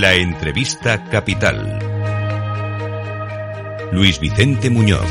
La 0.00 0.14
entrevista 0.14 1.04
capital. 1.10 1.78
Luis 3.92 4.18
Vicente 4.18 4.70
Muñoz. 4.70 5.04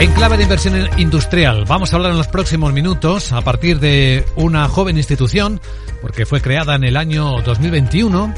En 0.00 0.10
clave 0.12 0.38
de 0.38 0.44
inversión 0.44 0.88
industrial, 0.96 1.66
vamos 1.66 1.92
a 1.92 1.96
hablar 1.96 2.12
en 2.12 2.16
los 2.16 2.26
próximos 2.26 2.72
minutos 2.72 3.32
a 3.32 3.42
partir 3.42 3.78
de 3.78 4.24
una 4.36 4.68
joven 4.68 4.96
institución, 4.96 5.60
porque 6.00 6.24
fue 6.24 6.40
creada 6.40 6.76
en 6.76 6.84
el 6.84 6.96
año 6.96 7.42
2021 7.42 8.32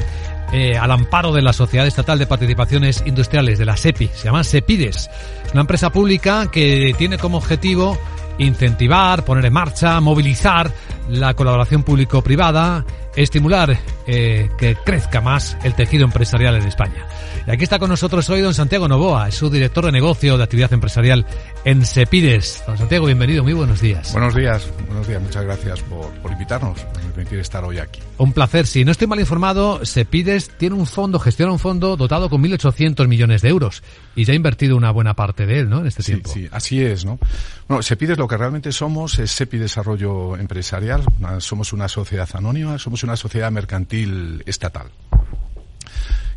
eh, 0.51 0.77
al 0.77 0.91
amparo 0.91 1.31
de 1.31 1.43
la 1.43 1.53
Sociedad 1.53 1.87
Estatal 1.87 2.19
de 2.19 2.27
Participaciones 2.27 3.01
Industriales, 3.05 3.57
de 3.57 3.63
la 3.63 3.77
SEPI. 3.77 4.09
Se 4.13 4.25
llama 4.25 4.43
SEPIDES. 4.43 5.09
Es 5.45 5.51
una 5.53 5.61
empresa 5.61 5.91
pública 5.91 6.51
que 6.51 6.93
tiene 6.97 7.17
como 7.17 7.37
objetivo 7.37 7.97
incentivar, 8.37 9.23
poner 9.23 9.45
en 9.45 9.53
marcha, 9.53 10.01
movilizar 10.01 10.71
la 11.07 11.33
colaboración 11.35 11.83
público-privada, 11.83 12.85
estimular 13.15 13.77
eh, 14.07 14.49
que 14.57 14.75
crezca 14.75 15.21
más 15.21 15.57
el 15.63 15.73
tejido 15.75 16.05
empresarial 16.05 16.55
en 16.55 16.67
España. 16.67 17.05
Y 17.47 17.51
aquí 17.51 17.63
está 17.63 17.79
con 17.79 17.89
nosotros 17.89 18.29
hoy 18.29 18.41
don 18.41 18.53
Santiago 18.53 18.87
Novoa, 18.87 19.27
es 19.27 19.35
su 19.35 19.49
director 19.49 19.85
de 19.85 19.91
negocio 19.91 20.37
de 20.37 20.43
actividad 20.43 20.71
empresarial 20.73 21.25
en 21.65 21.85
Sepides. 21.85 22.63
Don 22.67 22.77
Santiago, 22.77 23.05
bienvenido, 23.05 23.43
muy 23.43 23.53
buenos 23.53 23.81
días. 23.81 24.11
Buenos 24.13 24.35
días, 24.35 24.67
buenos 24.87 25.07
días, 25.07 25.21
muchas 25.21 25.43
gracias 25.43 25.81
por, 25.81 26.09
por 26.21 26.31
invitarnos, 26.31 26.79
por 26.79 27.01
permitir 27.11 27.39
estar 27.39 27.63
hoy 27.63 27.79
aquí. 27.79 28.01
Un 28.17 28.33
placer, 28.33 28.67
si 28.67 28.85
no 28.85 28.91
estoy 28.91 29.07
mal 29.07 29.19
informado, 29.19 29.85
Sepides 29.85 30.49
tiene 30.57 30.75
un 30.75 30.85
fondo, 30.85 31.19
gestiona 31.19 31.51
un 31.51 31.59
fondo 31.59 31.97
dotado 31.97 32.29
con 32.29 32.43
1.800 32.43 33.07
millones 33.07 33.41
de 33.41 33.49
euros 33.49 33.83
y 34.15 34.25
ya 34.25 34.33
ha 34.33 34.35
invertido 34.35 34.75
una 34.75 34.91
buena 34.91 35.13
parte 35.13 35.45
de 35.45 35.59
él, 35.59 35.69
¿no? 35.69 35.79
En 35.79 35.87
este 35.87 36.03
sí, 36.03 36.11
tiempo. 36.11 36.29
Sí, 36.29 36.47
así 36.51 36.81
es, 36.81 37.05
¿no? 37.05 37.19
Bueno, 37.67 37.83
Sepides 37.83 38.17
lo 38.17 38.27
que 38.27 38.37
realmente 38.37 38.71
somos 38.71 39.19
es 39.19 39.31
Sepi 39.31 39.57
Desarrollo 39.57 40.35
Empresarial, 40.35 41.03
somos 41.39 41.71
una 41.73 41.87
sociedad 41.87 42.27
anónima, 42.33 42.77
somos 42.79 42.98
una 43.03 43.15
sociedad 43.15 43.51
mercantil 43.51 44.43
estatal. 44.45 44.91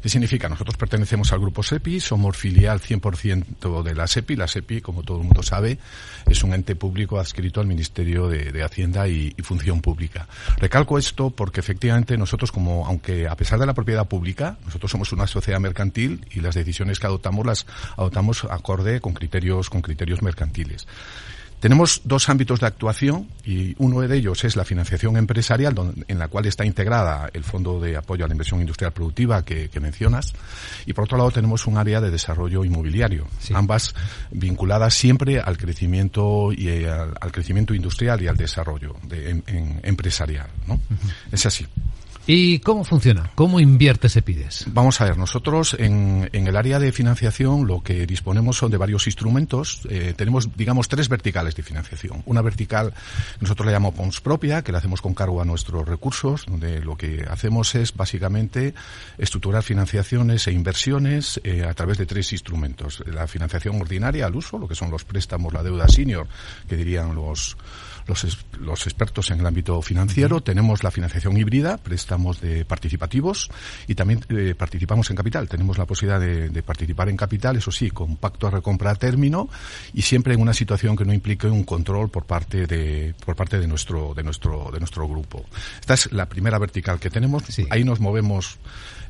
¿Qué 0.02 0.08
significa? 0.08 0.48
Nosotros 0.48 0.76
pertenecemos 0.76 1.32
al 1.32 1.38
grupo 1.38 1.62
SEPI, 1.62 2.00
somos 2.00 2.36
filial 2.36 2.80
100% 2.80 3.84
de 3.84 3.94
la 3.94 4.08
SEPI. 4.08 4.34
La 4.34 4.48
SEPI, 4.48 4.80
como 4.80 5.04
todo 5.04 5.18
el 5.18 5.24
mundo 5.24 5.44
sabe, 5.44 5.78
es 6.26 6.42
un 6.42 6.54
ente 6.54 6.74
público 6.74 7.20
adscrito 7.20 7.60
al 7.60 7.68
Ministerio 7.68 8.26
de, 8.26 8.50
de 8.50 8.64
Hacienda 8.64 9.06
y, 9.06 9.32
y, 9.36 9.42
Función 9.42 9.80
Pública. 9.80 10.26
Recalco 10.56 10.98
esto 10.98 11.30
porque 11.30 11.60
efectivamente 11.60 12.18
nosotros, 12.18 12.50
como 12.50 12.84
aunque 12.84 13.28
a 13.28 13.36
pesar 13.36 13.60
de 13.60 13.66
la 13.66 13.74
propiedad 13.74 14.08
pública, 14.08 14.56
nosotros 14.64 14.90
somos 14.90 15.12
una 15.12 15.28
sociedad 15.28 15.60
mercantil 15.60 16.26
y 16.32 16.40
las 16.40 16.56
decisiones 16.56 16.98
que 16.98 17.06
adoptamos 17.06 17.46
las 17.46 17.66
adoptamos 17.96 18.44
acorde 18.50 19.00
con 19.00 19.14
criterios, 19.14 19.70
con 19.70 19.82
criterios 19.82 20.20
mercantiles. 20.20 20.88
Tenemos 21.62 22.00
dos 22.02 22.28
ámbitos 22.28 22.58
de 22.58 22.66
actuación 22.66 23.28
y 23.44 23.76
uno 23.78 24.00
de 24.00 24.16
ellos 24.16 24.42
es 24.42 24.56
la 24.56 24.64
financiación 24.64 25.16
empresarial, 25.16 25.72
donde, 25.72 26.04
en 26.08 26.18
la 26.18 26.26
cual 26.26 26.46
está 26.46 26.64
integrada 26.64 27.30
el 27.32 27.44
Fondo 27.44 27.78
de 27.78 27.96
Apoyo 27.96 28.24
a 28.24 28.28
la 28.28 28.34
Inversión 28.34 28.60
Industrial 28.60 28.90
Productiva 28.92 29.44
que, 29.44 29.68
que 29.68 29.78
mencionas. 29.78 30.32
Y 30.86 30.92
por 30.92 31.04
otro 31.04 31.18
lado 31.18 31.30
tenemos 31.30 31.68
un 31.68 31.78
área 31.78 32.00
de 32.00 32.10
desarrollo 32.10 32.64
inmobiliario, 32.64 33.28
sí. 33.38 33.54
ambas 33.54 33.94
vinculadas 34.32 34.94
siempre 34.94 35.38
al 35.38 35.56
crecimiento 35.56 36.52
y 36.52 36.66
eh, 36.66 36.90
al, 36.90 37.14
al, 37.20 37.30
crecimiento 37.30 37.74
industrial 37.74 38.20
y 38.22 38.26
al 38.26 38.36
desarrollo 38.36 38.96
de, 39.04 39.30
en, 39.30 39.44
en 39.46 39.80
empresarial. 39.84 40.48
¿no? 40.66 40.74
Uh 40.74 40.78
-huh. 40.78 41.12
Es 41.30 41.46
así. 41.46 41.64
¿Y 42.24 42.60
cómo 42.60 42.84
funciona? 42.84 43.32
¿Cómo 43.34 43.58
invierte 43.58 44.08
Sepides? 44.08 44.66
Vamos 44.68 45.00
a 45.00 45.06
ver, 45.06 45.18
nosotros 45.18 45.74
en, 45.76 46.30
en, 46.32 46.46
el 46.46 46.56
área 46.56 46.78
de 46.78 46.92
financiación 46.92 47.66
lo 47.66 47.82
que 47.82 48.06
disponemos 48.06 48.56
son 48.56 48.70
de 48.70 48.76
varios 48.76 49.08
instrumentos. 49.08 49.80
Eh, 49.90 50.14
tenemos, 50.16 50.56
digamos, 50.56 50.86
tres 50.86 51.08
verticales 51.08 51.56
de 51.56 51.64
financiación. 51.64 52.22
Una 52.26 52.40
vertical, 52.40 52.94
nosotros 53.40 53.66
la 53.66 53.72
llamamos 53.72 53.96
PONS 53.96 54.20
propia, 54.20 54.62
que 54.62 54.70
la 54.70 54.78
hacemos 54.78 55.02
con 55.02 55.14
cargo 55.14 55.42
a 55.42 55.44
nuestros 55.44 55.86
recursos, 55.88 56.46
donde 56.46 56.80
lo 56.80 56.96
que 56.96 57.26
hacemos 57.28 57.74
es 57.74 57.92
básicamente 57.92 58.72
estructurar 59.18 59.64
financiaciones 59.64 60.46
e 60.46 60.52
inversiones 60.52 61.40
eh, 61.42 61.64
a 61.68 61.74
través 61.74 61.98
de 61.98 62.06
tres 62.06 62.32
instrumentos. 62.32 63.02
La 63.04 63.26
financiación 63.26 63.80
ordinaria 63.80 64.26
al 64.26 64.36
uso, 64.36 64.58
lo 64.58 64.68
que 64.68 64.76
son 64.76 64.92
los 64.92 65.04
préstamos, 65.04 65.52
la 65.52 65.64
deuda 65.64 65.88
senior, 65.88 66.28
que 66.68 66.76
dirían 66.76 67.16
los 67.16 67.56
los, 68.06 68.38
los, 68.58 68.86
expertos 68.86 69.30
en 69.30 69.38
el 69.38 69.46
ámbito 69.46 69.80
financiero, 69.80 70.36
uh 70.36 70.38
-huh. 70.40 70.44
tenemos 70.44 70.82
la 70.82 70.90
financiación 70.90 71.36
híbrida, 71.36 71.76
préstamos 71.76 72.11
de 72.40 72.64
participativos 72.64 73.50
y 73.86 73.94
también 73.94 74.20
eh, 74.28 74.54
participamos 74.56 75.08
en 75.10 75.16
capital. 75.16 75.48
Tenemos 75.48 75.78
la 75.78 75.86
posibilidad 75.86 76.20
de, 76.20 76.48
de, 76.50 76.62
participar 76.62 77.08
en 77.08 77.16
capital, 77.16 77.56
eso 77.56 77.70
sí, 77.70 77.90
con 77.90 78.16
pacto 78.16 78.46
de 78.46 78.52
recompra 78.52 78.90
a 78.90 78.94
término 78.94 79.48
y 79.94 80.02
siempre 80.02 80.34
en 80.34 80.40
una 80.40 80.52
situación 80.52 80.96
que 80.96 81.04
no 81.04 81.12
implique 81.12 81.46
un 81.46 81.64
control 81.64 82.10
por 82.10 82.24
parte 82.24 82.66
de 82.66 83.14
por 83.24 83.36
parte 83.36 83.58
de 83.58 83.66
nuestro 83.66 84.14
de 84.14 84.22
nuestro 84.22 84.70
de 84.72 84.78
nuestro 84.78 85.08
grupo. 85.08 85.44
Esta 85.80 85.94
es 85.94 86.12
la 86.12 86.26
primera 86.26 86.58
vertical 86.58 87.00
que 87.00 87.10
tenemos. 87.10 87.44
Sí. 87.48 87.66
Ahí 87.70 87.84
nos 87.84 88.00
movemos 88.00 88.58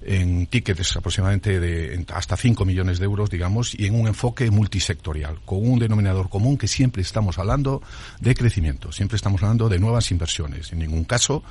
en 0.04 0.46
tickets 0.46 0.96
aproximadamente 0.96 1.60
de 1.60 2.04
hasta 2.12 2.36
5 2.36 2.64
millones 2.64 2.98
de 2.98 3.04
euros, 3.04 3.30
digamos, 3.30 3.74
y 3.78 3.86
en 3.86 3.94
un 3.98 4.06
enfoque 4.06 4.50
multisectorial, 4.50 5.40
con 5.44 5.66
un 5.66 5.78
denominador 5.78 6.28
común 6.28 6.58
que 6.58 6.68
siempre 6.68 7.02
estamos 7.02 7.38
hablando 7.38 7.82
de 8.20 8.34
crecimiento, 8.34 8.92
siempre 8.92 9.16
estamos 9.16 9.42
hablando 9.42 9.68
de 9.68 9.78
nuevas 9.78 10.10
inversiones. 10.10 10.72
En 10.72 10.80
ningún 10.80 11.04
caso 11.04 11.42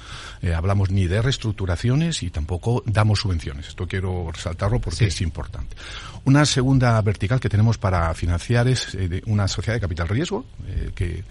eh, 0.41 0.53
hablamos 0.53 0.91
ni 0.91 1.07
de 1.07 1.21
reestructuraciones 1.21 2.23
y 2.23 2.29
tampoco 2.29 2.83
damos 2.85 3.19
subvenciones. 3.19 3.69
Esto 3.69 3.87
quiero 3.87 4.31
resaltarlo 4.31 4.79
porque 4.79 4.99
sí. 4.99 5.05
es 5.05 5.21
importante. 5.21 5.75
Una 6.23 6.45
segunda 6.45 7.01
vertical 7.01 7.39
que 7.39 7.49
tenemos 7.49 7.77
para 7.77 8.13
financiar 8.13 8.67
es 8.67 8.93
eh, 8.95 9.21
una 9.25 9.47
sociedad 9.47 9.75
de 9.75 9.81
capital 9.81 10.07
riesgo, 10.07 10.45
eh, 10.67 10.91
que 10.93 11.23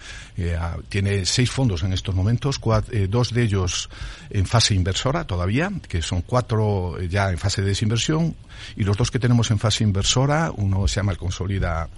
tiene 0.88 1.26
seis 1.26 1.50
fondos 1.50 1.82
en 1.82 1.92
estos 1.92 2.14
momentos, 2.14 2.58
cuatro, 2.58 2.92
dos 3.08 3.32
de 3.32 3.42
ellos 3.42 3.90
en 4.30 4.46
fase 4.46 4.74
inversora 4.74 5.24
todavía, 5.24 5.70
que 5.86 6.00
son 6.00 6.22
cuatro 6.22 6.96
ya 7.10 7.30
en 7.30 7.38
fase 7.38 7.60
de 7.60 7.68
desinversión, 7.68 8.34
y 8.76 8.84
los 8.84 8.96
dos 8.96 9.10
que 9.10 9.18
tenemos 9.18 9.50
en 9.50 9.58
fase 9.58 9.84
inversora, 9.84 10.50
uno 10.56 10.86
se 10.88 10.96
llama 10.96 11.12
el 11.12 11.18
Consolida 11.18 11.88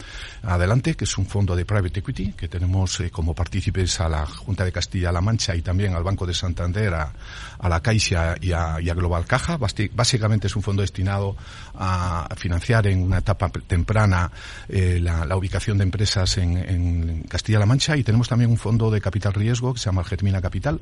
Adelante, 0.42 0.94
que 0.94 1.04
es 1.04 1.18
un 1.18 1.26
fondo 1.26 1.54
de 1.54 1.64
private 1.64 2.00
equity, 2.00 2.32
que 2.32 2.48
tenemos 2.48 3.00
eh, 3.00 3.10
como 3.10 3.34
partícipes 3.34 4.00
a 4.00 4.08
la 4.08 4.26
Junta 4.26 4.64
de 4.64 4.72
Castilla-La 4.72 5.20
Mancha 5.20 5.54
y 5.54 5.62
también 5.62 5.94
al 5.94 6.02
Banco 6.02 6.26
de 6.26 6.34
Santander, 6.34 6.94
a, 6.94 7.12
la 7.68 7.80
Caixa 7.80 8.36
y 8.40 8.52
a, 8.52 8.78
Global 8.94 9.24
Caja. 9.26 9.56
Básicamente 9.56 10.48
es 10.48 10.56
un 10.56 10.62
fondo 10.62 10.82
destinado 10.82 11.36
a 11.74 12.28
financiar 12.36 12.86
en 12.86 13.02
una 13.02 13.18
etapa 13.18 13.48
temprana 13.48 14.30
eh, 14.68 14.98
la, 15.00 15.36
ubicación 15.36 15.78
de 15.78 15.84
empresas 15.84 16.38
en, 16.38 16.56
en 16.56 17.22
Castilla-La 17.28 17.66
Mancha 17.66 17.96
y 17.96 18.04
tenemos 18.04 18.28
también 18.28 18.50
un 18.50 18.58
fondo 18.58 18.90
de 18.90 19.00
capital 19.00 19.32
riesgo 19.34 19.74
que 19.74 19.80
se 19.80 19.86
llama 19.86 20.04
Germina 20.04 20.40
Capital. 20.40 20.80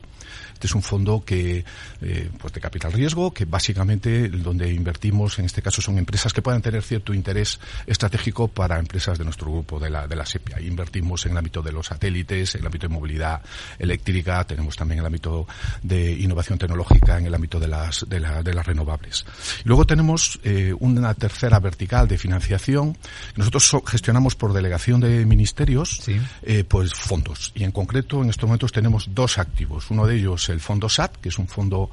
Este 0.52 0.66
es 0.66 0.74
un 0.74 0.82
fondo 0.82 1.24
que, 1.24 1.64
eh, 2.02 2.30
pues 2.38 2.52
de 2.52 2.60
capital 2.60 2.92
riesgo, 2.92 3.32
que 3.32 3.46
básicamente 3.46 4.19
donde 4.28 4.72
invertimos 4.72 5.38
en 5.38 5.46
este 5.46 5.62
caso 5.62 5.80
son 5.82 5.98
empresas 5.98 6.32
que 6.32 6.42
puedan 6.42 6.62
tener 6.62 6.82
cierto 6.82 7.14
interés 7.14 7.60
estratégico 7.86 8.48
para 8.48 8.78
empresas 8.78 9.18
de 9.18 9.24
nuestro 9.24 9.50
grupo, 9.50 9.78
de 9.78 9.90
la, 9.90 10.06
de 10.06 10.16
la 10.16 10.26
SEPIA. 10.26 10.60
Invertimos 10.60 11.26
en 11.26 11.32
el 11.32 11.38
ámbito 11.38 11.62
de 11.62 11.72
los 11.72 11.86
satélites, 11.86 12.54
en 12.54 12.60
el 12.60 12.66
ámbito 12.66 12.88
de 12.88 12.94
movilidad 12.94 13.42
eléctrica, 13.78 14.44
tenemos 14.44 14.76
también 14.76 15.00
el 15.00 15.06
ámbito 15.06 15.46
de 15.82 16.12
innovación 16.12 16.58
tecnológica, 16.58 17.18
en 17.18 17.26
el 17.26 17.34
ámbito 17.34 17.58
de 17.58 17.68
las, 17.68 18.08
de, 18.08 18.20
la, 18.20 18.42
de 18.42 18.54
las 18.54 18.66
renovables. 18.66 19.24
Y 19.64 19.68
luego 19.68 19.86
tenemos 19.86 20.38
eh, 20.44 20.74
una 20.78 21.14
tercera 21.14 21.58
vertical 21.60 22.08
de 22.08 22.18
financiación. 22.18 22.96
Nosotros 23.36 23.66
so, 23.66 23.82
gestionamos 23.82 24.34
por 24.34 24.52
delegación 24.52 25.00
de 25.00 25.24
ministerios, 25.26 26.00
sí. 26.02 26.20
eh, 26.42 26.64
pues 26.64 26.94
fondos. 26.94 27.52
Y 27.54 27.64
en 27.64 27.72
concreto, 27.72 28.22
en 28.22 28.30
estos 28.30 28.48
momentos 28.48 28.72
tenemos 28.72 29.08
dos 29.14 29.38
activos. 29.38 29.90
Uno 29.90 30.06
de 30.06 30.16
ellos, 30.16 30.48
el 30.48 30.60
fondo 30.60 30.88
SAT, 30.88 31.16
que 31.16 31.28
es 31.28 31.38
un 31.38 31.48
fondo 31.48 31.90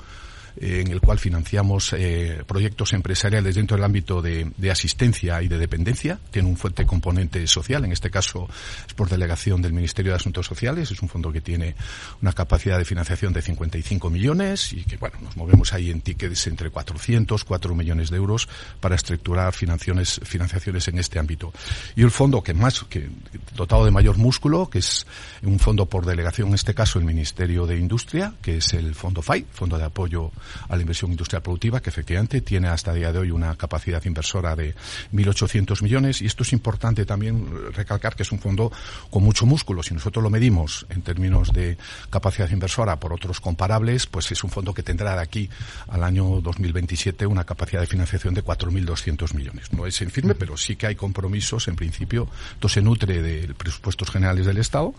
eh, 0.59 0.81
en 0.85 0.91
el 0.91 1.01
cual 1.01 1.19
financiamos 1.19 1.93
eh, 1.93 2.43
proyectos 2.47 2.93
empresariales 2.93 3.55
dentro 3.55 3.77
del 3.77 3.83
ámbito 3.83 4.21
de, 4.21 4.51
de, 4.57 4.71
asistencia 4.71 5.41
y 5.41 5.47
de 5.47 5.57
dependencia. 5.57 6.19
Tiene 6.31 6.47
un 6.47 6.57
fuerte 6.57 6.85
componente 6.85 7.45
social, 7.47 7.85
en 7.85 7.91
este 7.91 8.09
caso 8.09 8.47
es 8.87 8.93
por 8.93 9.09
delegación 9.09 9.61
del 9.61 9.73
Ministerio 9.73 10.11
de 10.11 10.17
Asuntos 10.17 10.45
Sociales. 10.45 10.91
Es 10.91 11.01
un 11.01 11.09
fondo 11.09 11.31
que 11.31 11.41
tiene 11.41 11.75
una 12.21 12.33
capacidad 12.33 12.77
de 12.77 12.85
financiación 12.85 13.33
de 13.33 13.41
55 13.41 14.09
millones 14.09 14.73
y 14.73 14.83
que, 14.83 14.97
bueno, 14.97 15.17
nos 15.21 15.37
movemos 15.37 15.73
ahí 15.73 15.91
en 15.91 16.01
tickets 16.01 16.47
entre 16.47 16.69
400, 16.69 17.43
4 17.43 17.75
millones 17.75 18.09
de 18.09 18.17
euros 18.17 18.49
para 18.79 18.95
estructurar 18.95 19.53
financiaciones, 19.53 20.19
financiaciones 20.23 20.87
en 20.87 20.99
este 20.99 21.19
ámbito. 21.19 21.53
Y 21.95 22.03
el 22.03 22.11
fondo 22.11 22.41
que 22.41 22.53
más, 22.53 22.83
que 22.83 23.09
dotado 23.55 23.85
de 23.85 23.91
mayor 23.91 24.17
músculo, 24.17 24.69
que 24.69 24.79
es 24.79 25.05
un 25.43 25.59
fondo 25.59 25.85
por 25.85 26.05
delegación, 26.05 26.49
en 26.49 26.55
este 26.55 26.73
caso 26.73 26.99
el 26.99 27.05
Ministerio 27.05 27.65
de 27.65 27.77
Industria, 27.77 28.33
que 28.41 28.57
es 28.57 28.73
el 28.73 28.95
Fondo 28.95 29.21
FAI, 29.21 29.45
Fondo 29.51 29.77
de 29.77 29.85
Apoyo 29.85 30.31
a 30.67 30.75
la 30.75 30.81
inversión 30.81 31.11
industrial 31.11 31.41
productiva, 31.41 31.81
que 31.81 31.89
efectivamente 31.89 32.41
tiene 32.41 32.67
hasta 32.67 32.91
el 32.91 32.97
día 32.97 33.11
de 33.11 33.19
hoy 33.19 33.31
una 33.31 33.55
capacidad 33.55 34.03
inversora 34.05 34.55
de 34.55 34.75
1.800 35.13 35.81
millones. 35.81 36.21
Y 36.21 36.25
esto 36.25 36.43
es 36.43 36.53
importante 36.53 37.05
también 37.05 37.47
recalcar 37.73 38.15
que 38.15 38.23
es 38.23 38.31
un 38.31 38.39
fondo 38.39 38.71
con 39.09 39.23
mucho 39.23 39.45
músculo. 39.45 39.83
Si 39.83 39.93
nosotros 39.93 40.23
lo 40.23 40.29
medimos 40.29 40.85
en 40.89 41.01
términos 41.01 41.53
de 41.53 41.77
capacidad 42.09 42.49
inversora 42.49 42.99
por 42.99 43.13
otros 43.13 43.39
comparables, 43.39 44.07
pues 44.07 44.31
es 44.31 44.43
un 44.43 44.49
fondo 44.49 44.73
que 44.73 44.83
tendrá 44.83 45.15
de 45.15 45.21
aquí 45.21 45.49
al 45.87 46.03
año 46.03 46.41
2027 46.41 47.25
una 47.25 47.43
capacidad 47.43 47.81
de 47.81 47.87
financiación 47.87 48.33
de 48.33 48.43
4.200 48.43 49.33
millones. 49.33 49.71
No 49.73 49.85
es 49.85 50.01
en 50.01 50.11
firme, 50.11 50.35
pero 50.35 50.57
sí 50.57 50.75
que 50.75 50.87
hay 50.87 50.95
compromisos, 50.95 51.67
en 51.67 51.75
principio. 51.75 52.27
Esto 52.53 52.69
se 52.69 52.81
nutre 52.81 53.21
de 53.21 53.53
presupuestos 53.53 54.09
generales 54.09 54.45
del 54.45 54.57
Estado 54.57 54.93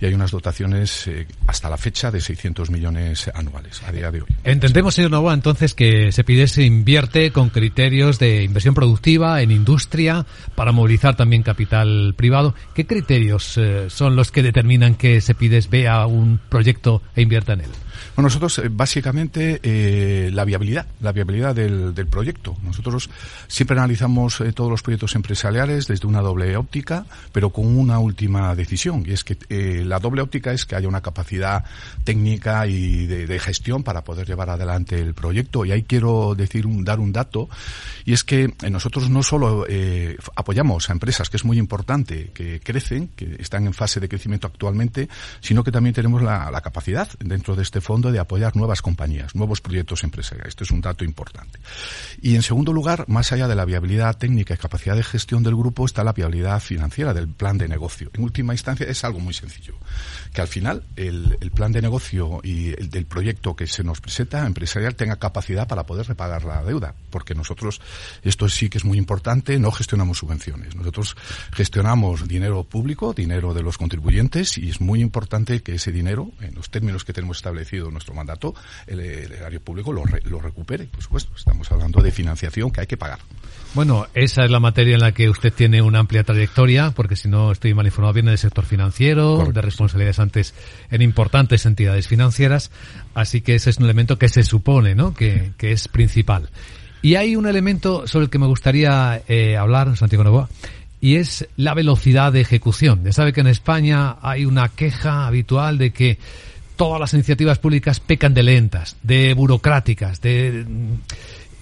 y 0.00 0.06
hay 0.06 0.14
unas 0.14 0.30
dotaciones 0.30 1.06
eh, 1.06 1.26
hasta 1.46 1.68
la 1.68 1.76
fecha 1.76 2.10
de 2.10 2.20
600 2.20 2.70
millones 2.70 3.30
anuales 3.34 3.82
a 3.82 3.92
día 3.92 4.10
de 4.10 4.22
hoy. 4.22 4.28
Entendemos 4.44 4.89
Entendemos, 4.90 4.94
señor 4.94 5.10
Novoa, 5.12 5.34
entonces 5.34 5.74
que 5.74 6.10
se 6.10 6.24
pide 6.24 6.48
se 6.48 6.64
invierte 6.64 7.30
con 7.30 7.50
criterios 7.50 8.18
de 8.18 8.42
inversión 8.42 8.74
productiva 8.74 9.40
en 9.40 9.52
industria 9.52 10.26
para 10.56 10.72
movilizar 10.72 11.16
también 11.16 11.44
capital 11.44 12.14
privado. 12.16 12.54
¿Qué 12.74 12.86
criterios 12.86 13.56
eh, 13.56 13.88
son 13.88 14.16
los 14.16 14.32
que 14.32 14.42
determinan 14.42 14.96
que 14.96 15.20
se 15.20 15.34
pide 15.36 15.60
vea 15.70 16.06
un 16.06 16.40
proyecto 16.48 17.02
e 17.14 17.22
invierta 17.22 17.52
en 17.52 17.60
él? 17.60 17.70
Bueno, 18.16 18.26
nosotros 18.26 18.58
eh, 18.58 18.68
básicamente 18.70 19.60
eh, 19.62 20.19
la 20.30 20.44
viabilidad, 20.44 20.86
la 21.00 21.12
viabilidad 21.12 21.54
del, 21.54 21.94
del, 21.94 22.06
proyecto. 22.06 22.56
Nosotros 22.62 23.10
siempre 23.48 23.76
analizamos 23.76 24.40
eh, 24.40 24.52
todos 24.52 24.70
los 24.70 24.82
proyectos 24.82 25.14
empresariales 25.14 25.86
desde 25.86 26.06
una 26.06 26.20
doble 26.20 26.56
óptica, 26.56 27.06
pero 27.32 27.50
con 27.50 27.66
una 27.66 27.98
última 27.98 28.54
decisión, 28.54 29.04
y 29.06 29.12
es 29.12 29.24
que 29.24 29.36
eh, 29.48 29.82
la 29.84 29.98
doble 29.98 30.22
óptica 30.22 30.52
es 30.52 30.66
que 30.66 30.76
haya 30.76 30.88
una 30.88 31.00
capacidad 31.00 31.64
técnica 32.04 32.66
y 32.66 33.06
de, 33.06 33.40
gestión 33.40 33.82
para 33.82 34.04
poder 34.04 34.26
llevar 34.26 34.50
adelante 34.50 35.00
el 35.00 35.14
proyecto. 35.14 35.64
Y 35.64 35.72
ahí 35.72 35.84
quiero 35.84 36.34
decir 36.34 36.66
un, 36.66 36.84
dar 36.84 37.00
un 37.00 37.12
dato, 37.12 37.48
y 38.04 38.12
es 38.12 38.22
que 38.22 38.52
nosotros 38.70 39.08
no 39.08 39.22
solo 39.22 39.66
apoyamos 40.36 40.90
a 40.90 40.92
empresas, 40.92 41.30
que 41.30 41.38
es 41.38 41.44
muy 41.44 41.58
importante, 41.58 42.30
que 42.34 42.60
crecen, 42.60 43.08
que 43.16 43.36
están 43.38 43.66
en 43.66 43.72
fase 43.72 43.98
de 43.98 44.08
crecimiento 44.08 44.46
actualmente, 44.46 45.08
sino 45.40 45.64
que 45.64 45.72
también 45.72 45.94
tenemos 45.94 46.22
la, 46.22 46.50
la 46.50 46.60
capacidad 46.60 47.08
dentro 47.18 47.56
de 47.56 47.62
este 47.62 47.80
fondo 47.80 48.12
de 48.12 48.18
apoyar 48.18 48.56
nuevas 48.56 48.82
compañías, 48.82 49.34
nuevos 49.34 49.60
proyectos 49.60 50.04
empresariales. 50.04 50.19
Este 50.20 50.64
es 50.64 50.70
un 50.70 50.80
dato 50.80 51.04
importante. 51.04 51.58
Y 52.22 52.34
en 52.34 52.42
segundo 52.42 52.72
lugar, 52.72 53.04
más 53.08 53.32
allá 53.32 53.48
de 53.48 53.54
la 53.54 53.64
viabilidad 53.64 54.16
técnica 54.16 54.54
y 54.54 54.56
capacidad 54.56 54.96
de 54.96 55.02
gestión 55.02 55.42
del 55.42 55.56
grupo, 55.56 55.86
está 55.86 56.04
la 56.04 56.12
viabilidad 56.12 56.60
financiera 56.60 57.14
del 57.14 57.28
plan 57.28 57.58
de 57.58 57.68
negocio. 57.68 58.10
En 58.14 58.22
última 58.22 58.54
instancia, 58.54 58.86
es 58.86 59.04
algo 59.04 59.20
muy 59.20 59.34
sencillo. 59.34 59.74
Que 60.32 60.40
al 60.40 60.48
final 60.48 60.84
el, 60.96 61.36
plan 61.54 61.72
de 61.72 61.82
negocio 61.82 62.40
y 62.42 62.68
el 62.68 62.90
del 62.90 63.06
proyecto 63.06 63.56
que 63.56 63.66
se 63.66 63.82
nos 63.82 64.00
presenta 64.00 64.46
empresarial 64.46 64.94
tenga 64.94 65.16
capacidad 65.16 65.66
para 65.66 65.84
poder 65.84 66.06
repagar 66.06 66.44
la 66.44 66.62
deuda. 66.62 66.94
Porque 67.10 67.34
nosotros, 67.34 67.80
esto 68.22 68.48
sí 68.48 68.68
que 68.68 68.78
es 68.78 68.84
muy 68.84 68.98
importante, 68.98 69.58
no 69.58 69.70
gestionamos 69.72 70.18
subvenciones. 70.18 70.76
Nosotros 70.76 71.16
gestionamos 71.52 72.28
dinero 72.28 72.64
público, 72.64 73.12
dinero 73.12 73.54
de 73.54 73.62
los 73.62 73.78
contribuyentes, 73.78 74.58
y 74.58 74.70
es 74.70 74.80
muy 74.80 75.00
importante 75.00 75.62
que 75.62 75.74
ese 75.74 75.92
dinero, 75.92 76.30
en 76.40 76.54
los 76.54 76.70
términos 76.70 77.04
que 77.04 77.12
tenemos 77.12 77.38
establecido 77.38 77.90
nuestro 77.90 78.14
mandato, 78.14 78.54
el, 78.86 79.00
el 79.00 79.32
erario 79.32 79.60
público 79.60 79.92
lo, 79.92 80.04
re, 80.10 80.20
lo 80.24 80.40
recupere. 80.40 80.84
Por 80.84 81.02
supuesto, 81.02 81.32
estamos 81.36 81.70
hablando 81.72 82.02
de 82.02 82.10
financiación 82.10 82.70
que 82.70 82.80
hay 82.80 82.86
que 82.86 82.96
pagar. 82.96 83.18
Bueno, 83.72 84.08
esa 84.14 84.44
es 84.44 84.50
la 84.50 84.58
materia 84.58 84.94
en 84.94 85.00
la 85.00 85.12
que 85.12 85.28
usted 85.28 85.52
tiene 85.52 85.80
una 85.80 86.00
amplia 86.00 86.24
trayectoria, 86.24 86.90
porque 86.90 87.14
si 87.14 87.28
no 87.28 87.52
estoy 87.52 87.72
mal 87.72 87.86
informado, 87.86 88.14
viene 88.14 88.30
del 88.30 88.38
sector 88.38 88.64
financiero, 88.64 89.36
Correcto. 89.36 89.52
de 89.52 89.62
responsabilidades 89.62 90.18
antes 90.18 90.54
en 90.90 91.02
importantes 91.02 91.66
entidades 91.66 92.08
financieras, 92.08 92.72
así 93.14 93.42
que 93.42 93.54
ese 93.54 93.70
es 93.70 93.78
un 93.78 93.84
elemento 93.84 94.18
que 94.18 94.28
se 94.28 94.42
supone, 94.42 94.96
¿no? 94.96 95.14
Que, 95.14 95.52
que 95.56 95.70
es 95.70 95.86
principal. 95.86 96.50
Y 97.00 97.14
hay 97.14 97.36
un 97.36 97.46
elemento 97.46 98.06
sobre 98.08 98.24
el 98.24 98.30
que 98.30 98.38
me 98.38 98.46
gustaría 98.46 99.22
eh, 99.28 99.56
hablar, 99.56 99.96
Santiago 99.96 100.24
Novoa, 100.24 100.48
y 101.00 101.16
es 101.16 101.48
la 101.56 101.72
velocidad 101.72 102.32
de 102.32 102.40
ejecución. 102.40 103.04
Ya 103.04 103.12
sabe 103.12 103.32
que 103.32 103.40
en 103.40 103.46
España 103.46 104.16
hay 104.20 104.44
una 104.44 104.68
queja 104.68 105.26
habitual 105.26 105.78
de 105.78 105.92
que 105.92 106.18
todas 106.80 106.98
las 106.98 107.12
iniciativas 107.12 107.58
públicas 107.58 108.00
pecan 108.00 108.32
de 108.32 108.42
lentas, 108.42 108.96
de 109.02 109.34
burocráticas, 109.34 110.22
de 110.22 110.64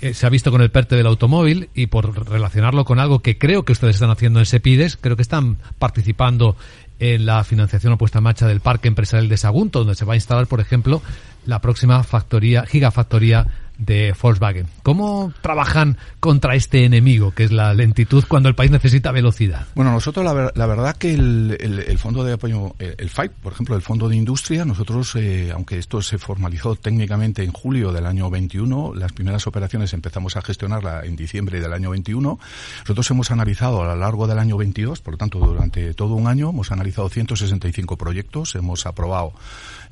eh, 0.00 0.14
se 0.14 0.26
ha 0.26 0.28
visto 0.28 0.52
con 0.52 0.62
el 0.62 0.70
PERTE 0.70 0.94
del 0.94 1.08
automóvil 1.08 1.70
y 1.74 1.88
por 1.88 2.30
relacionarlo 2.30 2.84
con 2.84 3.00
algo 3.00 3.18
que 3.18 3.36
creo 3.36 3.64
que 3.64 3.72
ustedes 3.72 3.96
están 3.96 4.10
haciendo 4.10 4.38
en 4.38 4.46
SEPIDES, 4.46 4.96
creo 4.96 5.16
que 5.16 5.22
están 5.22 5.56
participando 5.80 6.56
en 7.00 7.26
la 7.26 7.42
financiación 7.42 7.94
o 7.94 7.98
puesta 7.98 8.18
en 8.18 8.24
marcha 8.24 8.46
del 8.46 8.60
Parque 8.60 8.86
Empresarial 8.86 9.28
de 9.28 9.36
Sagunto, 9.38 9.80
donde 9.80 9.96
se 9.96 10.04
va 10.04 10.12
a 10.12 10.16
instalar, 10.16 10.46
por 10.46 10.60
ejemplo, 10.60 11.02
la 11.46 11.60
próxima 11.60 12.04
factoría, 12.04 12.64
gigafactoría 12.64 13.48
de 13.78 14.14
Volkswagen. 14.20 14.66
¿Cómo 14.82 15.32
trabajan 15.40 15.96
contra 16.20 16.56
este 16.56 16.84
enemigo, 16.84 17.30
que 17.30 17.44
es 17.44 17.52
la 17.52 17.72
lentitud, 17.74 18.24
cuando 18.26 18.48
el 18.48 18.54
país 18.54 18.70
necesita 18.70 19.12
velocidad? 19.12 19.66
Bueno, 19.74 19.92
nosotros 19.92 20.24
la, 20.24 20.32
ver, 20.32 20.52
la 20.56 20.66
verdad 20.66 20.96
que 20.96 21.14
el, 21.14 21.56
el, 21.60 21.98
fondo 21.98 22.24
de 22.24 22.32
apoyo, 22.32 22.74
el, 22.78 22.96
el, 22.98 23.08
FIPE, 23.08 23.34
por 23.42 23.52
ejemplo, 23.52 23.76
el 23.76 23.82
fondo 23.82 24.08
de 24.08 24.16
industria, 24.16 24.64
nosotros, 24.64 25.14
eh, 25.14 25.50
aunque 25.54 25.78
esto 25.78 26.02
se 26.02 26.18
formalizó 26.18 26.74
técnicamente 26.74 27.44
en 27.44 27.52
julio 27.52 27.92
del 27.92 28.06
año 28.06 28.28
21, 28.30 28.94
las 28.96 29.12
primeras 29.12 29.46
operaciones 29.46 29.92
empezamos 29.94 30.36
a 30.36 30.42
gestionarla 30.42 31.04
en 31.04 31.14
diciembre 31.14 31.60
del 31.60 31.72
año 31.72 31.90
21. 31.90 32.38
Nosotros 32.80 33.10
hemos 33.10 33.30
analizado 33.30 33.82
a 33.82 33.86
lo 33.86 33.96
largo 33.96 34.26
del 34.26 34.40
año 34.40 34.56
22, 34.56 35.00
por 35.00 35.14
lo 35.14 35.18
tanto, 35.18 35.38
durante 35.38 35.94
todo 35.94 36.14
un 36.14 36.26
año, 36.26 36.50
hemos 36.50 36.72
analizado 36.72 37.08
165 37.08 37.96
proyectos, 37.96 38.56
hemos 38.56 38.86
aprobado 38.86 39.32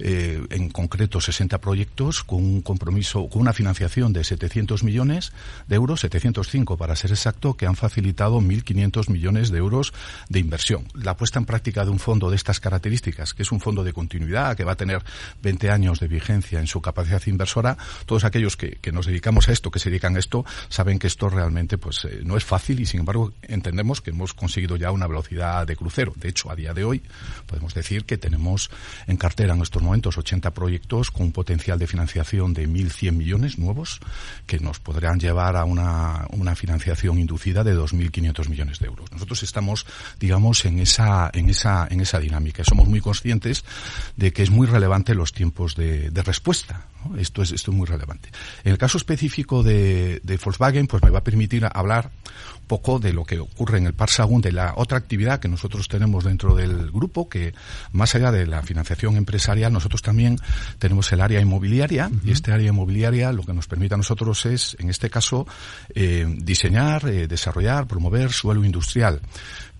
eh, 0.01 0.45
en 0.51 0.71
concreto 0.71 1.21
60 1.21 1.59
proyectos 1.59 2.25
con 2.25 2.43
un 2.43 2.63
compromiso, 2.63 3.29
con 3.29 3.43
una 3.43 3.53
financiación 3.53 3.76
de 3.77 4.25
700 4.25 4.83
millones 4.85 5.33
de 5.69 5.77
euros, 5.77 6.01
705 6.01 6.77
para 6.77 6.97
ser 6.97 7.11
exacto, 7.11 7.55
que 7.55 7.67
han 7.67 7.77
facilitado 7.77 8.41
1.500 8.41 9.11
millones 9.11 9.51
de 9.51 9.59
euros 9.59 9.93
de 10.29 10.41
inversión. 10.41 10.89
La 10.95 11.17
puesta 11.17 11.39
en 11.39 11.45
práctica 11.45 11.85
de 11.85 11.91
un 11.91 11.99
fondo 11.99 12.31
de 12.31 12.37
estas 12.37 12.59
características, 12.59 13.35
que 13.35 13.43
es 13.43 13.53
un 13.53 13.61
fondo 13.61 13.85
de 13.85 13.93
continuidad, 13.93 14.57
que 14.57 14.65
va 14.65 14.73
a 14.73 14.77
tener 14.77 15.05
20 15.43 15.71
años 15.71 16.01
de 16.01 16.09
vigencia 16.09 16.59
en 16.59 16.67
su 16.67 16.81
capacidad 16.81 17.23
inversora, 17.27 17.77
todos 18.07 18.25
aquellos 18.25 18.57
que, 18.57 18.79
nos 18.93 19.07
dedicamos 19.07 19.49
a 19.49 19.53
esto, 19.53 19.71
que 19.71 19.79
se 19.79 19.91
dedican 19.91 20.17
a 20.17 20.21
esto, 20.21 20.45
saben 20.69 20.99
que 20.99 21.07
esto 21.07 21.29
realmente 21.29 21.77
pues 21.77 22.05
eh, 22.05 22.21
no 22.25 22.37
es 22.37 22.45
fácil 22.45 22.81
y 22.81 22.87
sin 22.87 23.01
embargo 23.01 23.33
entendemos 23.43 24.01
que 24.01 24.11
hemos 24.11 24.33
conseguido 24.33 24.77
ya 24.77 24.91
una 24.91 25.07
velocidad 25.07 25.67
de 25.67 25.77
crucero. 25.77 26.15
De 26.17 26.29
hecho, 26.29 26.51
a 26.51 26.57
día 26.57 26.73
de 26.73 26.85
hoy 26.85 27.03
podemos 27.47 27.75
decir 27.75 28.05
que 28.05 28.17
tenemos 28.17 28.71
en 29.07 29.17
cartera 29.17 29.55
en 29.55 29.61
estos 29.61 29.83
momentos 29.83 30.17
80 30.17 30.53
proyectos 30.53 31.11
con 31.11 31.27
un 31.27 31.33
potencial 31.33 31.79
de 31.79 31.87
financiación 31.87 32.55
de 32.55 32.69
1.100 32.69 33.13
millones 33.13 33.59
nuevos 33.67 34.01
que 34.47 34.59
nos 34.61 34.81
podrán 34.81 35.21
llevar 35.21 35.57
a 35.57 35.65
una, 35.65 36.27
una 36.31 36.55
financiación 36.55 37.19
inducida 37.19 37.65
de 37.65 37.77
2.500 37.77 38.49
millones 38.49 38.79
de 38.79 38.87
euros. 38.87 39.13
Nosotros 39.13 39.43
estamos, 39.43 39.87
digamos, 40.19 40.65
en 40.65 40.79
esa, 40.79 41.31
en 41.35 41.51
esa, 41.51 41.87
en 41.91 42.01
esa 42.01 42.19
dinámica. 42.19 42.65
Somos 42.65 42.89
muy 42.89 43.01
conscientes 43.01 43.65
de 44.17 44.33
que 44.33 44.43
es 44.43 44.51
muy 44.51 44.67
relevante 44.67 45.15
los 45.15 45.33
tiempos 45.33 45.75
de, 45.77 46.11
de 46.11 46.23
respuesta. 46.23 46.87
Esto, 47.19 47.43
es, 47.43 47.53
esto 47.53 47.71
es 47.71 47.77
muy 47.77 47.87
relevante. 47.87 48.31
En 48.65 48.73
el 48.73 48.79
caso 48.79 48.99
específico 48.99 49.63
de, 49.63 50.21
de 50.23 50.37
Volkswagen, 50.39 50.87
pues 50.87 51.03
me 51.03 51.11
va 51.11 51.19
a 51.19 51.25
permitir 51.25 51.69
hablar 51.73 52.11
poco 52.67 52.99
de 52.99 53.13
lo 53.13 53.25
que 53.25 53.39
ocurre 53.39 53.79
en 53.79 53.87
el 53.87 53.95
Par 53.95 54.11
Sagún, 54.11 54.41
de 54.41 54.53
la 54.53 54.75
otra 54.77 54.99
actividad 54.99 55.41
que 55.41 55.49
nosotros 55.49 55.89
tenemos 55.89 56.25
dentro 56.25 56.55
del 56.55 56.91
grupo, 56.91 57.29
que 57.29 57.55
más 57.93 58.15
allá 58.15 58.33
de 58.33 58.47
la 58.47 58.63
financiación 58.63 59.17
empresarial, 59.17 59.73
nosotros 59.73 60.03
también 60.03 60.39
tenemos 60.79 61.11
el 61.13 61.21
área 61.21 61.41
inmobiliaria, 61.41 62.09
uh 62.09 62.15
-huh. 62.15 62.29
y 62.29 62.33
este 62.33 62.53
área 62.53 62.69
inmobiliaria 62.69 63.33
lo 63.33 63.43
que 63.43 63.53
nos 63.53 63.67
permite 63.67 63.95
a 63.95 63.97
nosotros 63.99 64.47
es, 64.47 64.77
en 64.79 64.91
este 64.91 65.11
caso, 65.11 65.47
eh, 65.95 66.27
diseñar, 66.39 67.09
eh, 67.09 67.27
desarrollar, 67.27 67.87
promover 67.87 68.33
suelo 68.33 68.65
industrial 68.65 69.21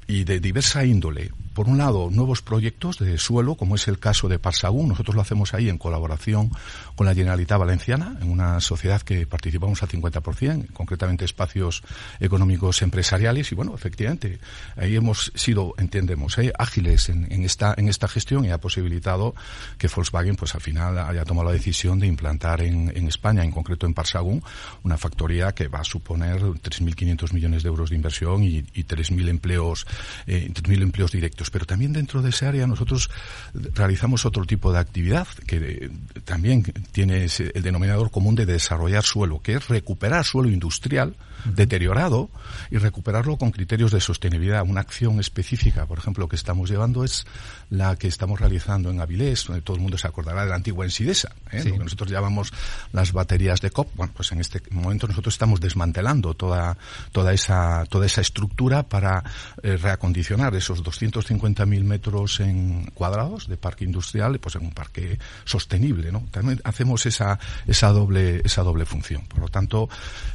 y 0.07 0.25
de 0.25 0.41
diversa 0.41 0.85
índole. 0.85 1.31
Por 1.57 1.71
un 1.71 1.79
lado, 1.79 2.11
nuevos 2.11 2.43
proyectos 2.43 2.99
de 2.99 3.17
suelo, 3.17 3.55
como 3.55 3.77
es 3.77 3.89
el 3.89 3.99
caso 3.99 4.29
de 4.29 4.39
Parsagún. 4.39 4.91
Nosotros 4.91 5.15
lo 5.15 5.23
hacemos 5.23 5.55
ahí 5.55 5.71
en 5.71 5.79
colaboración 5.79 6.51
con 6.97 7.07
la 7.07 7.15
Generalitat 7.15 7.59
Valenciana, 7.59 8.19
en 8.21 8.31
una 8.31 8.61
sociedad 8.61 9.01
que 9.01 9.27
participamos 9.27 9.83
al 9.83 9.89
50%, 9.89 10.71
concretamente 10.75 11.25
espacios 11.25 11.83
económicos 12.21 12.83
empresariales. 12.83 13.53
Y 13.53 13.55
bueno, 13.55 13.75
efectivamente, 13.75 14.39
ahí 14.77 14.97
hemos 14.97 15.33
sido, 15.35 15.73
entendemos, 15.79 16.37
eh, 16.37 16.53
ágiles 16.59 17.09
en, 17.09 17.43
esta, 17.43 17.75
gestión 18.07 18.45
y 18.45 18.51
ha 18.51 18.59
posibilitado 18.59 19.35
que 19.79 19.89
Volkswagen, 19.89 20.37
pues 20.37 20.55
al 20.55 20.61
final 20.61 20.99
haya 20.99 21.25
tomado 21.25 21.49
la 21.49 21.55
decisión 21.55 21.99
de 21.99 22.07
implantar 22.07 22.61
en, 22.61 22.93
en 22.95 23.09
España, 23.09 23.43
en 23.43 23.51
concreto 23.51 23.87
en 23.87 23.95
Parsagún, 23.95 24.43
una 24.83 24.99
factoría 24.99 25.55
que 25.55 25.69
va 25.69 25.79
a 25.79 25.85
suponer 25.85 26.39
3.500 26.39 27.33
millones 27.33 27.63
de 27.63 27.71
euros 27.71 27.89
de 27.89 27.97
inversión 27.97 28.45
y, 28.45 28.59
y 28.75 28.85
3.000 28.85 29.31
empleos, 29.31 29.87
eh, 30.27 30.51
3.000 30.53 30.83
empleos 30.83 31.13
directos 31.13 31.46
pero 31.51 31.67
también 31.67 31.93
dentro 31.93 32.23
de 32.23 32.31
ese 32.31 32.47
área 32.47 32.67
nosotros 32.67 33.11
realizamos 33.55 34.25
otro 34.25 34.45
tipo 34.45 34.73
de 34.73 34.79
actividad 34.79 35.27
que 35.47 35.57
eh, 35.57 35.91
también 36.25 36.63
tiene 36.93 37.25
ese, 37.25 37.53
el 37.55 37.63
denominador 37.63 38.11
común 38.11 38.35
de 38.35 38.47
desarrollar 38.47 39.05
suelo, 39.05 39.41
que 39.41 39.55
es 39.55 39.69
recuperar 39.69 40.25
suelo 40.25 40.49
industrial 40.49 41.11
uh 41.11 41.49
-huh. 41.49 41.55
deteriorado 41.55 42.31
y 42.71 42.79
recuperarlo 42.79 43.37
con 43.37 43.51
criterios 43.51 43.93
de 43.93 44.01
sostenibilidad. 44.01 44.63
Una 44.67 44.81
acción 44.81 45.21
específica, 45.21 45.87
por 45.87 45.99
ejemplo, 45.99 46.29
que 46.29 46.37
estamos 46.37 46.71
llevando 46.71 47.05
es 47.05 47.27
la 47.71 47.97
que 47.97 48.09
estamos 48.09 48.41
realizando 48.41 48.91
en 48.91 49.01
Avilés, 49.01 49.45
donde 49.47 49.63
todo 49.63 49.77
el 49.77 49.83
mundo 49.83 49.99
se 49.99 50.07
acordará 50.07 50.45
de 50.45 50.51
la 50.51 50.57
antigua 50.57 50.85
Ensidesa, 50.85 51.33
¿eh? 51.51 51.63
sí. 51.63 51.69
lo 51.69 51.79
que 51.79 51.85
nosotros 51.85 52.11
llamamos 52.11 52.53
las 52.93 53.13
baterías 53.13 53.61
de 53.61 53.71
COP. 53.71 53.95
Bueno, 53.95 54.13
pues 54.15 54.33
en 54.33 54.41
este 54.41 54.63
momento 54.71 55.07
nosotros 55.07 55.35
estamos 55.35 55.61
desmantelando 55.61 56.35
toda, 56.35 56.77
toda, 57.13 57.33
esa, 57.33 57.85
toda 57.87 58.07
esa 58.07 58.21
estructura 58.21 58.83
para 58.83 59.23
eh, 59.63 59.77
reacondicionar 59.77 60.55
esos 60.55 60.83
250 60.83 61.36
150.000 61.39 61.85
metros 61.85 62.41
en 62.41 62.87
cuadrados 62.95 63.49
de 63.49 63.57
parque 63.57 63.85
industrial, 63.85 64.39
pues 64.39 64.57
en 64.57 64.67
un 64.67 64.73
parque 64.73 65.19
sostenible, 65.45 66.13
¿no? 66.13 66.27
También 66.31 66.61
hacemos 66.65 67.07
esa, 67.07 67.39
esa 67.67 67.89
doble, 67.91 68.41
esa 68.45 68.63
doble 68.63 68.85
función. 68.85 69.27
Por 69.27 69.41
lo 69.41 69.49
tanto, 69.49 69.89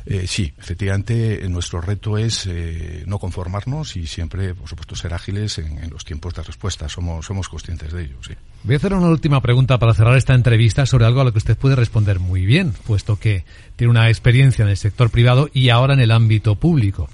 eh, 0.06 0.26
sí, 0.28 0.54
efectivamente, 0.58 1.42
nuestro 1.50 1.82
reto 1.82 2.18
es 2.18 2.46
eh, 2.48 3.04
no 3.06 3.20
conformarnos 3.20 3.96
y 3.96 4.08
siempre, 4.08 4.54
por 4.54 4.68
supuesto, 4.68 4.96
ser 4.96 5.14
ágiles 5.14 5.58
en, 5.58 5.78
en, 5.80 5.90
los 5.90 6.06
tiempos 6.06 6.34
de 6.34 6.44
respuesta. 6.44 6.90
Somos, 6.90 7.26
somos 7.26 7.50
conscientes 7.50 7.92
de 7.92 8.04
ello, 8.04 8.18
sí. 8.26 8.34
Voy 8.64 8.76
a 8.76 8.78
hacer 8.78 8.94
una 8.94 9.08
última 9.08 9.42
pregunta 9.42 9.80
para 9.80 9.94
cerrar 9.94 10.16
esta 10.18 10.36
entrevista 10.36 10.86
sobre 10.86 11.06
algo 11.06 11.22
a 11.22 11.24
lo 11.24 11.32
que 11.32 11.40
usted 11.40 11.58
puede 11.58 11.76
responder 11.76 12.20
muy 12.20 12.46
bien, 12.46 12.74
puesto 12.86 13.18
que 13.18 13.44
tiene 13.76 13.90
una 13.90 14.10
experiencia 14.10 14.64
en 14.64 14.70
el 14.70 14.78
sector 14.78 15.10
privado 15.10 15.50
y 15.52 15.70
ahora 15.70 15.96
en 15.96 16.00
el 16.00 16.12
ámbito 16.12 16.56
público. 16.56 17.10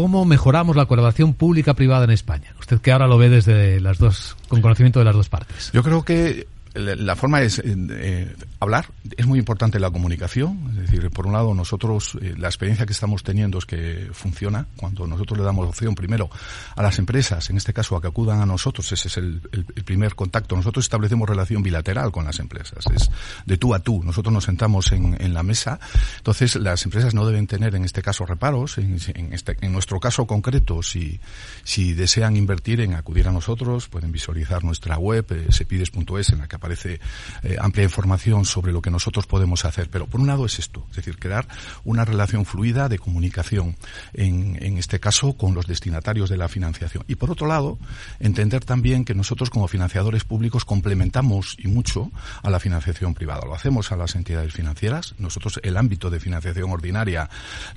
¿Cómo 0.00 0.24
mejoramos 0.24 0.76
la 0.76 0.86
colaboración 0.86 1.34
pública-privada 1.34 2.04
en 2.04 2.12
España? 2.12 2.54
Usted 2.60 2.80
que 2.80 2.92
ahora 2.92 3.08
lo 3.08 3.18
ve 3.18 3.28
desde 3.28 3.80
las 3.80 3.98
dos, 3.98 4.36
con 4.46 4.62
conocimiento 4.62 5.00
de 5.00 5.04
las 5.04 5.16
dos 5.16 5.28
partes. 5.28 5.72
Yo 5.72 5.82
creo 5.82 6.04
que 6.04 6.46
la 6.74 7.16
forma 7.16 7.42
es 7.42 7.60
eh, 7.64 8.34
hablar, 8.60 8.86
es 9.16 9.26
muy 9.26 9.38
importante 9.38 9.78
la 9.80 9.90
comunicación, 9.90 10.70
es 10.70 10.90
decir, 10.90 11.10
por 11.10 11.26
un 11.26 11.32
lado 11.32 11.54
nosotros, 11.54 12.16
eh, 12.20 12.34
la 12.36 12.48
experiencia 12.48 12.86
que 12.86 12.92
estamos 12.92 13.22
teniendo 13.22 13.58
es 13.58 13.66
que 13.66 14.08
funciona, 14.12 14.66
cuando 14.76 15.06
nosotros 15.06 15.38
le 15.38 15.44
damos 15.44 15.68
opción 15.68 15.94
primero 15.94 16.30
a 16.76 16.82
las 16.82 16.98
empresas, 16.98 17.50
en 17.50 17.56
este 17.56 17.72
caso 17.72 17.96
a 17.96 18.00
que 18.00 18.08
acudan 18.08 18.40
a 18.40 18.46
nosotros, 18.46 18.90
ese 18.92 19.08
es 19.08 19.16
el, 19.16 19.40
primer 19.84 20.14
contacto, 20.14 20.56
nosotros 20.56 20.84
establecemos 20.84 21.28
relación 21.28 21.62
bilateral 21.62 22.12
con 22.12 22.24
las 22.24 22.38
empresas, 22.38 22.84
es 22.94 23.10
de 23.46 23.56
tú 23.56 23.74
a 23.74 23.80
tú, 23.80 24.02
nosotros 24.04 24.32
nos 24.32 24.44
sentamos 24.44 24.92
en, 24.92 25.16
en 25.20 25.34
la 25.34 25.42
mesa, 25.42 25.80
entonces 26.18 26.56
las 26.56 26.84
empresas 26.84 27.14
no 27.14 27.26
deben 27.26 27.46
tener 27.46 27.74
en 27.74 27.84
este 27.84 28.02
caso 28.02 28.26
reparos, 28.26 28.78
en, 28.78 28.98
en, 29.14 29.32
este, 29.32 29.56
en 29.60 29.72
nuestro 29.72 30.00
caso 30.00 30.26
concreto, 30.26 30.82
si, 30.82 31.20
si 31.64 31.94
desean 31.94 32.36
invertir 32.36 32.80
en 32.80 32.94
acudir 32.94 33.28
a 33.28 33.32
nosotros, 33.32 33.88
pueden 33.88 34.12
visualizar 34.12 34.64
nuestra 34.64 34.98
web, 34.98 35.26
eh, 35.30 35.46
sepides.es, 35.50 36.30
en 36.30 36.38
la 36.38 36.48
que 36.48 36.56
aparece 36.58 37.00
eh, 37.42 37.56
amplia 37.60 37.84
información 37.84 38.44
sobre 38.44 38.72
lo 38.72 38.82
que 38.82 38.90
nosotros 38.90 39.26
podemos 39.26 39.64
hacer. 39.64 39.88
Pero 39.90 40.06
por 40.06 40.20
un 40.20 40.26
lado 40.26 40.44
es 40.44 40.58
esto, 40.58 40.86
es 40.90 40.96
decir, 40.96 41.18
crear 41.18 41.48
una 41.84 42.04
relación 42.04 42.44
fluida 42.44 42.88
de 42.88 42.98
comunicación, 42.98 43.76
en, 44.12 44.58
en 44.60 44.78
este 44.78 45.00
caso 45.00 45.34
con 45.36 45.54
los 45.54 45.66
destinatarios 45.66 46.30
de 46.30 46.36
la 46.36 46.48
financiación. 46.48 47.04
Y 47.08 47.14
por 47.14 47.30
otro 47.30 47.46
lado, 47.46 47.78
entender 48.20 48.64
también 48.64 49.04
que 49.04 49.14
nosotros 49.14 49.50
como 49.50 49.68
financiadores 49.68 50.24
públicos 50.24 50.64
complementamos 50.64 51.56
y 51.58 51.68
mucho 51.68 52.10
a 52.42 52.50
la 52.50 52.60
financiación 52.60 53.14
privada. 53.14 53.46
Lo 53.46 53.54
hacemos 53.54 53.92
a 53.92 53.96
las 53.96 54.14
entidades 54.14 54.52
financieras. 54.52 55.14
Nosotros 55.18 55.60
el 55.62 55.76
ámbito 55.76 56.10
de 56.10 56.20
financiación 56.20 56.70
ordinaria 56.70 57.30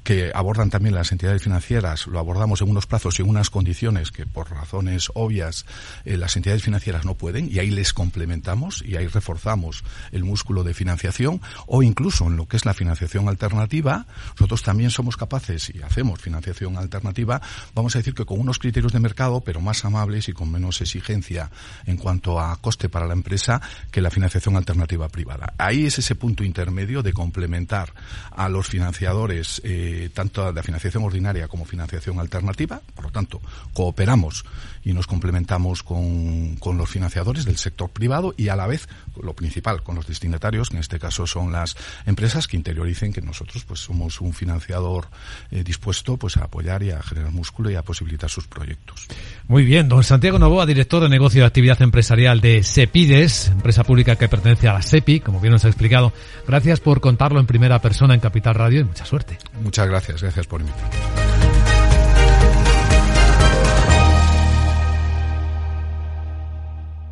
que 0.03 0.31
abordan 0.33 0.69
también 0.69 0.95
las 0.95 1.11
entidades 1.11 1.43
financieras 1.43 2.07
lo 2.07 2.19
abordamos 2.19 2.61
en 2.61 2.69
unos 2.69 2.87
plazos 2.87 3.19
y 3.19 3.21
en 3.21 3.29
unas 3.29 3.49
condiciones 3.49 4.11
que 4.11 4.25
por 4.25 4.49
razones 4.49 5.09
obvias 5.13 5.65
eh, 6.05 6.17
las 6.17 6.35
entidades 6.35 6.63
financieras 6.63 7.05
no 7.05 7.15
pueden 7.15 7.49
y 7.51 7.59
ahí 7.59 7.69
les 7.69 7.93
complementamos 7.93 8.70
y 8.85 8.95
ahí 8.95 9.07
reforzamos 9.07 9.83
el 10.11 10.23
músculo 10.23 10.63
de 10.63 10.73
financiación 10.73 11.41
o 11.67 11.83
incluso 11.83 12.27
en 12.27 12.37
lo 12.37 12.47
que 12.47 12.57
es 12.57 12.65
la 12.65 12.73
financiación 12.73 13.27
alternativa, 13.27 14.05
nosotros 14.31 14.63
también 14.63 14.89
somos 14.89 15.17
capaces 15.17 15.71
y 15.73 15.81
hacemos 15.81 16.21
financiación 16.21 16.77
alternativa, 16.77 17.41
vamos 17.75 17.95
a 17.95 17.99
decir 17.99 18.13
que 18.13 18.25
con 18.25 18.39
unos 18.39 18.59
criterios 18.59 18.93
de 18.93 18.99
mercado, 18.99 19.41
pero 19.41 19.61
más 19.61 19.83
amables 19.85 20.29
y 20.29 20.33
con 20.33 20.51
menos 20.51 20.81
exigencia 20.81 21.49
en 21.85 21.97
cuanto 21.97 22.39
a 22.39 22.55
coste 22.57 22.89
para 22.89 23.07
la 23.07 23.13
empresa 23.13 23.61
que 23.91 24.01
la 24.01 24.09
financiación 24.09 24.55
alternativa 24.55 25.09
privada. 25.09 25.53
Ahí 25.57 25.85
es 25.85 25.99
ese 25.99 26.15
punto 26.15 26.43
intermedio 26.43 27.01
de 27.03 27.13
complementar 27.13 27.93
a 28.31 28.49
los 28.49 28.67
financiadores, 28.67 29.61
eh, 29.63 30.09
tanto 30.13 30.51
de 30.51 30.63
financiación 30.63 31.03
ordinaria 31.03 31.47
como 31.47 31.65
financiación 31.65 32.19
alternativa, 32.19 32.81
por 32.95 33.05
lo 33.05 33.11
tanto, 33.11 33.41
cooperamos 33.73 34.45
y 34.83 34.93
nos 34.93 35.07
complementamos 35.07 35.83
con, 35.83 36.55
con 36.57 36.77
los 36.77 36.89
financiadores 36.89 37.45
del 37.45 37.57
sector 37.57 37.89
privado 37.89 38.33
y 38.37 38.49
a 38.49 38.55
la 38.55 38.60
vez, 38.67 38.87
lo 39.21 39.33
principal, 39.33 39.83
con 39.83 39.95
los 39.95 40.07
destinatarios, 40.07 40.69
que 40.69 40.77
en 40.77 40.81
este 40.81 40.99
caso 40.99 41.27
son 41.27 41.51
las 41.51 41.75
empresas 42.05 42.47
que 42.47 42.57
interioricen 42.57 43.13
que 43.13 43.21
nosotros 43.21 43.63
pues 43.65 43.79
somos 43.79 44.21
un 44.21 44.33
financiador 44.33 45.07
eh, 45.51 45.63
dispuesto 45.63 46.17
pues 46.17 46.37
a 46.37 46.45
apoyar 46.45 46.83
y 46.83 46.91
a 46.91 47.01
generar 47.01 47.31
músculo 47.31 47.69
y 47.69 47.75
a 47.75 47.83
posibilitar 47.83 48.29
sus 48.29 48.47
proyectos. 48.47 49.07
Muy 49.47 49.63
bien, 49.65 49.89
don 49.89 50.03
Santiago 50.03 50.39
Novoa, 50.39 50.65
director 50.65 51.01
de 51.03 51.09
negocio 51.09 51.41
de 51.41 51.47
actividad 51.47 51.81
empresarial 51.81 52.41
de 52.41 52.63
Sepides, 52.63 53.47
empresa 53.47 53.83
pública 53.83 54.15
que 54.15 54.29
pertenece 54.29 54.67
a 54.67 54.73
la 54.73 54.81
SEPI, 54.81 55.19
como 55.19 55.39
bien 55.39 55.53
nos 55.53 55.65
ha 55.65 55.67
explicado. 55.67 56.13
Gracias 56.47 56.79
por 56.79 57.01
contarlo 57.01 57.39
en 57.39 57.47
primera 57.47 57.81
persona 57.81 58.13
en 58.13 58.19
Capital 58.19 58.55
Radio 58.55 58.81
y 58.81 58.83
mucha 58.83 59.05
suerte. 59.05 59.37
Muchas 59.61 59.87
gracias, 59.87 60.21
gracias 60.21 60.47
por 60.47 60.61
invitarme. 60.61 61.20